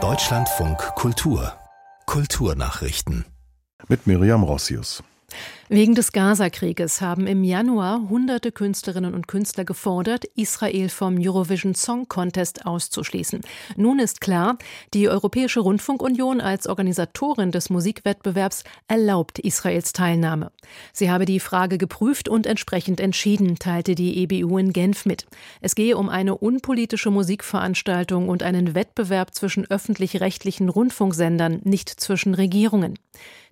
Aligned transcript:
Deutschlandfunk 0.00 0.78
Kultur 0.94 1.52
Kulturnachrichten 2.06 3.24
mit 3.88 4.06
Miriam 4.06 4.44
Rossius. 4.44 5.02
Wegen 5.70 5.94
des 5.94 6.12
Gaza-Krieges 6.12 7.02
haben 7.02 7.26
im 7.26 7.44
Januar 7.44 8.08
hunderte 8.08 8.52
Künstlerinnen 8.52 9.12
und 9.12 9.28
Künstler 9.28 9.66
gefordert, 9.66 10.24
Israel 10.34 10.88
vom 10.88 11.16
Eurovision 11.18 11.74
Song 11.74 12.08
Contest 12.08 12.64
auszuschließen. 12.64 13.42
Nun 13.76 13.98
ist 13.98 14.22
klar, 14.22 14.56
die 14.94 15.10
Europäische 15.10 15.60
Rundfunkunion 15.60 16.40
als 16.40 16.66
Organisatorin 16.66 17.52
des 17.52 17.68
Musikwettbewerbs 17.68 18.64
erlaubt 18.88 19.38
Israels 19.38 19.92
Teilnahme. 19.92 20.52
Sie 20.94 21.10
habe 21.10 21.26
die 21.26 21.40
Frage 21.40 21.76
geprüft 21.76 22.30
und 22.30 22.46
entsprechend 22.46 22.98
entschieden, 22.98 23.58
teilte 23.58 23.94
die 23.94 24.22
EBU 24.22 24.56
in 24.56 24.72
Genf 24.72 25.04
mit. 25.04 25.26
Es 25.60 25.74
gehe 25.74 25.98
um 25.98 26.08
eine 26.08 26.38
unpolitische 26.38 27.10
Musikveranstaltung 27.10 28.30
und 28.30 28.42
einen 28.42 28.74
Wettbewerb 28.74 29.34
zwischen 29.34 29.70
öffentlich-rechtlichen 29.70 30.70
Rundfunksendern, 30.70 31.60
nicht 31.64 31.90
zwischen 31.90 32.32
Regierungen. 32.32 32.98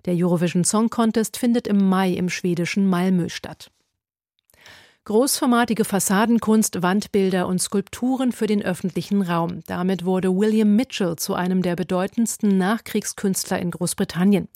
Der 0.07 0.15
Eurovision 0.15 0.63
Song 0.63 0.89
Contest 0.89 1.35
findet 1.35 1.67
im 1.67 1.89
Mai 1.89 2.13
im 2.13 2.29
schwedischen 2.29 2.89
Malmö 2.89 3.27
statt. 3.27 3.71
Großformatige 5.07 5.85
Fassadenkunst, 5.85 6.81
Wandbilder 6.81 7.47
und 7.47 7.61
Skulpturen 7.61 8.33
für 8.33 8.45
den 8.45 8.61
öffentlichen 8.61 9.21
Raum. 9.21 9.61
Damit 9.65 10.03
wurde 10.03 10.35
William 10.35 10.75
Mitchell 10.75 11.15
zu 11.15 11.33
einem 11.33 11.61
der 11.61 11.77
bedeutendsten 11.77 12.57
Nachkriegskünstler 12.57 13.57
in 13.57 13.71
Großbritannien. 13.71 14.49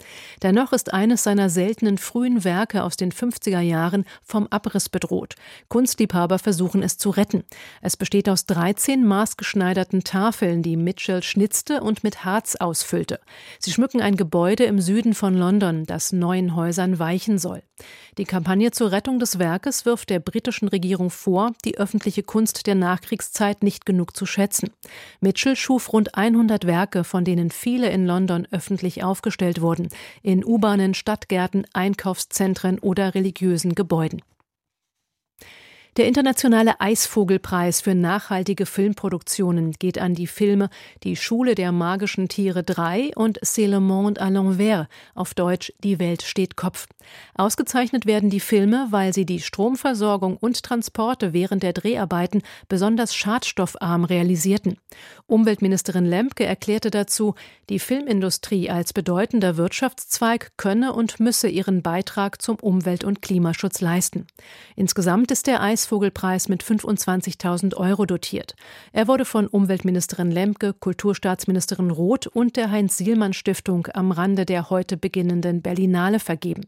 Dennoch 0.43 0.73
ist 0.73 0.93
eines 0.93 1.23
seiner 1.23 1.49
seltenen 1.49 1.97
frühen 1.97 2.43
Werke 2.43 2.83
aus 2.83 2.97
den 2.97 3.13
50er 3.13 3.61
Jahren 3.61 4.03
vom 4.23 4.45
Abriss 4.47 4.89
bedroht. 4.89 5.35
Kunstliebhaber 5.69 6.37
versuchen 6.37 6.83
es 6.83 6.97
zu 6.97 7.11
retten. 7.11 7.45
Es 7.81 7.95
besteht 7.95 8.27
aus 8.27 8.45
13 8.45 9.07
maßgeschneiderten 9.07 10.03
Tafeln, 10.03 10.63
die 10.63 10.75
Mitchell 10.75 11.23
schnitzte 11.23 11.79
und 11.79 12.03
mit 12.03 12.25
Harz 12.25 12.57
ausfüllte. 12.57 13.21
Sie 13.59 13.71
schmücken 13.71 14.01
ein 14.01 14.17
Gebäude 14.17 14.65
im 14.65 14.81
Süden 14.81 15.13
von 15.13 15.33
London, 15.33 15.85
das 15.85 16.11
neuen 16.11 16.57
Häusern 16.57 16.99
weichen 16.99 17.37
soll. 17.37 17.63
Die 18.17 18.25
Kampagne 18.25 18.71
zur 18.71 18.91
Rettung 18.91 19.17
des 19.17 19.39
Werkes 19.39 19.85
wirft 19.85 20.09
der 20.09 20.19
britischen 20.41 20.69
Regierung 20.69 21.11
vor, 21.11 21.51
die 21.65 21.77
öffentliche 21.77 22.23
Kunst 22.23 22.65
der 22.65 22.73
Nachkriegszeit 22.73 23.61
nicht 23.61 23.85
genug 23.85 24.17
zu 24.17 24.25
schätzen. 24.25 24.71
Mitchell 25.19 25.55
schuf 25.55 25.93
rund 25.93 26.15
100 26.15 26.65
Werke, 26.65 27.03
von 27.03 27.23
denen 27.23 27.51
viele 27.51 27.91
in 27.91 28.07
London 28.07 28.47
öffentlich 28.49 29.03
aufgestellt 29.03 29.61
wurden, 29.61 29.89
in 30.23 30.43
U-Bahnen, 30.43 30.95
Stadtgärten, 30.95 31.67
Einkaufszentren 31.73 32.79
oder 32.79 33.13
religiösen 33.13 33.75
Gebäuden. 33.75 34.23
Der 35.97 36.07
internationale 36.07 36.79
Eisvogelpreis 36.79 37.81
für 37.81 37.95
nachhaltige 37.95 38.65
Filmproduktionen 38.65 39.73
geht 39.73 39.97
an 39.97 40.15
die 40.15 40.25
Filme 40.25 40.69
Die 41.03 41.17
Schule 41.17 41.53
der 41.53 41.73
magischen 41.73 42.29
Tiere 42.29 42.63
3 42.63 43.11
und 43.17 43.41
C'est 43.41 43.67
le 43.67 43.81
monde 43.81 44.21
à 44.21 44.31
l'envers, 44.31 44.87
auf 45.15 45.33
Deutsch 45.33 45.73
Die 45.83 45.99
Welt 45.99 46.21
steht 46.21 46.55
Kopf. 46.55 46.87
Ausgezeichnet 47.35 48.05
werden 48.05 48.29
die 48.29 48.39
Filme, 48.39 48.87
weil 48.91 49.13
sie 49.13 49.25
die 49.25 49.41
Stromversorgung 49.41 50.37
und 50.37 50.63
Transporte 50.63 51.33
während 51.33 51.61
der 51.61 51.73
Dreharbeiten 51.73 52.41
besonders 52.69 53.13
schadstoffarm 53.13 54.05
realisierten. 54.05 54.77
Umweltministerin 55.27 56.05
Lemke 56.05 56.45
erklärte 56.45 56.89
dazu, 56.89 57.35
die 57.67 57.79
Filmindustrie 57.79 58.69
als 58.69 58.93
bedeutender 58.93 59.57
Wirtschaftszweig 59.57 60.53
könne 60.55 60.93
und 60.93 61.19
müsse 61.19 61.49
ihren 61.49 61.81
Beitrag 61.81 62.41
zum 62.41 62.55
Umwelt- 62.61 63.03
und 63.03 63.21
Klimaschutz 63.21 63.81
leisten. 63.81 64.25
Insgesamt 64.77 65.31
ist 65.31 65.47
der 65.47 65.61
Eis 65.61 65.80
Eisvogelpreis 65.81 66.47
mit 66.47 66.63
25.000 66.63 67.75
Euro 67.75 68.05
dotiert. 68.05 68.55
Er 68.91 69.07
wurde 69.07 69.25
von 69.25 69.47
Umweltministerin 69.47 70.29
Lemke, 70.29 70.73
Kulturstaatsministerin 70.73 71.89
Roth 71.89 72.27
und 72.27 72.55
der 72.55 72.69
Heinz-Sielmann-Stiftung 72.69 73.87
am 73.93 74.11
Rande 74.11 74.45
der 74.45 74.69
heute 74.69 74.95
beginnenden 74.95 75.61
Berlinale 75.61 76.19
vergeben. 76.19 76.65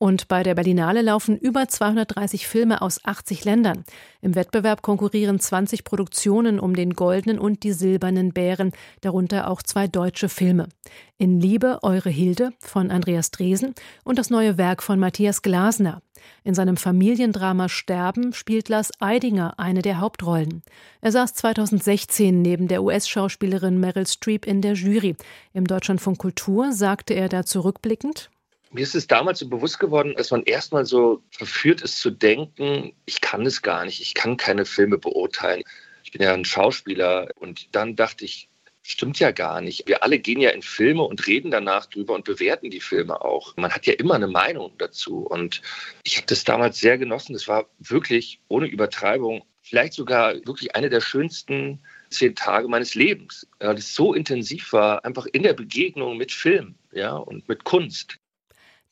Und 0.00 0.28
bei 0.28 0.44
der 0.44 0.54
Berlinale 0.54 1.02
laufen 1.02 1.36
über 1.36 1.66
230 1.66 2.46
Filme 2.46 2.82
aus 2.82 3.04
80 3.04 3.44
Ländern. 3.44 3.84
Im 4.20 4.36
Wettbewerb 4.36 4.80
konkurrieren 4.80 5.40
20 5.40 5.82
Produktionen 5.82 6.60
um 6.60 6.76
den 6.76 6.94
goldenen 6.94 7.40
und 7.40 7.64
die 7.64 7.72
silbernen 7.72 8.32
Bären, 8.32 8.70
darunter 9.00 9.50
auch 9.50 9.60
zwei 9.60 9.88
deutsche 9.88 10.28
Filme. 10.28 10.68
In 11.16 11.40
Liebe, 11.40 11.80
Eure 11.82 12.10
Hilde 12.10 12.52
von 12.60 12.92
Andreas 12.92 13.32
Dresen 13.32 13.74
und 14.04 14.20
das 14.20 14.30
neue 14.30 14.56
Werk 14.56 14.84
von 14.84 15.00
Matthias 15.00 15.42
Glasner. 15.42 16.00
In 16.44 16.54
seinem 16.54 16.76
Familiendrama 16.76 17.68
Sterben 17.68 18.32
spielt 18.32 18.68
Lars 18.68 18.92
Eidinger 19.00 19.58
eine 19.58 19.82
der 19.82 20.00
Hauptrollen. 20.00 20.62
Er 21.00 21.10
saß 21.10 21.34
2016 21.34 22.40
neben 22.40 22.68
der 22.68 22.84
US-Schauspielerin 22.84 23.80
Meryl 23.80 24.06
Streep 24.06 24.46
in 24.46 24.62
der 24.62 24.74
Jury. 24.74 25.16
Im 25.52 25.66
Deutschlandfunk 25.66 26.18
Kultur 26.18 26.72
sagte 26.72 27.14
er 27.14 27.28
da 27.28 27.44
zurückblickend, 27.44 28.30
mir 28.70 28.82
ist 28.82 28.94
es 28.94 29.06
damals 29.06 29.38
so 29.38 29.48
bewusst 29.48 29.78
geworden, 29.78 30.14
dass 30.16 30.30
man 30.30 30.42
erstmal 30.42 30.84
so 30.84 31.22
verführt 31.30 31.82
ist 31.82 31.98
zu 31.98 32.10
denken, 32.10 32.92
ich 33.06 33.20
kann 33.20 33.46
es 33.46 33.62
gar 33.62 33.84
nicht, 33.84 34.00
ich 34.00 34.14
kann 34.14 34.36
keine 34.36 34.64
Filme 34.64 34.98
beurteilen. 34.98 35.62
Ich 36.04 36.12
bin 36.12 36.22
ja 36.22 36.32
ein 36.32 36.44
Schauspieler 36.44 37.28
und 37.36 37.74
dann 37.74 37.96
dachte 37.96 38.24
ich, 38.24 38.48
stimmt 38.82 39.18
ja 39.18 39.30
gar 39.30 39.60
nicht. 39.60 39.86
Wir 39.86 40.02
alle 40.02 40.18
gehen 40.18 40.40
ja 40.40 40.50
in 40.50 40.62
Filme 40.62 41.02
und 41.02 41.26
reden 41.26 41.50
danach 41.50 41.86
drüber 41.86 42.14
und 42.14 42.24
bewerten 42.24 42.70
die 42.70 42.80
Filme 42.80 43.20
auch. 43.20 43.54
Man 43.56 43.72
hat 43.72 43.86
ja 43.86 43.92
immer 43.92 44.14
eine 44.14 44.28
Meinung 44.28 44.72
dazu 44.78 45.26
und 45.26 45.60
ich 46.04 46.16
habe 46.16 46.26
das 46.26 46.44
damals 46.44 46.80
sehr 46.80 46.96
genossen. 46.96 47.34
Das 47.34 47.48
war 47.48 47.68
wirklich 47.78 48.40
ohne 48.48 48.66
Übertreibung 48.66 49.44
vielleicht 49.68 49.92
sogar 49.92 50.34
wirklich 50.46 50.74
eine 50.74 50.88
der 50.88 51.00
schönsten 51.00 51.80
zehn 52.10 52.34
Tage 52.34 52.68
meines 52.68 52.94
Lebens, 52.94 53.46
weil 53.58 53.76
es 53.76 53.94
so 53.94 54.14
intensiv 54.14 54.72
war, 54.72 55.04
einfach 55.04 55.26
in 55.26 55.42
der 55.42 55.52
Begegnung 55.52 56.16
mit 56.16 56.32
Film 56.32 56.74
ja, 56.92 57.14
und 57.16 57.48
mit 57.48 57.64
Kunst 57.64 58.17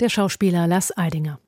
der 0.00 0.08
Schauspieler 0.10 0.66
Lars 0.66 0.96
Eidinger. 0.96 1.40